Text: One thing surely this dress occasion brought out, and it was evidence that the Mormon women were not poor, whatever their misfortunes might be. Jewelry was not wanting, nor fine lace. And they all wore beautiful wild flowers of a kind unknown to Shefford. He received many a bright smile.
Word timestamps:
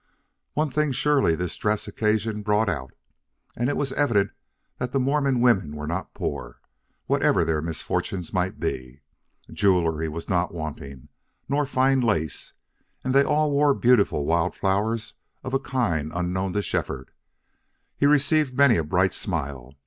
One 0.55 0.71
thing 0.71 0.93
surely 0.93 1.35
this 1.35 1.55
dress 1.55 1.87
occasion 1.87 2.41
brought 2.41 2.67
out, 2.69 2.91
and 3.55 3.69
it 3.69 3.77
was 3.77 3.93
evidence 3.93 4.31
that 4.79 4.93
the 4.93 4.99
Mormon 4.99 5.41
women 5.41 5.75
were 5.75 5.85
not 5.85 6.15
poor, 6.15 6.59
whatever 7.05 7.45
their 7.45 7.61
misfortunes 7.61 8.33
might 8.33 8.59
be. 8.59 9.01
Jewelry 9.53 10.09
was 10.09 10.27
not 10.27 10.55
wanting, 10.55 11.09
nor 11.47 11.67
fine 11.67 11.99
lace. 12.01 12.53
And 13.03 13.13
they 13.13 13.23
all 13.23 13.51
wore 13.51 13.75
beautiful 13.75 14.25
wild 14.25 14.55
flowers 14.55 15.13
of 15.43 15.53
a 15.53 15.59
kind 15.59 16.11
unknown 16.15 16.53
to 16.53 16.63
Shefford. 16.63 17.11
He 17.95 18.07
received 18.07 18.57
many 18.57 18.77
a 18.77 18.83
bright 18.83 19.13
smile. 19.13 19.75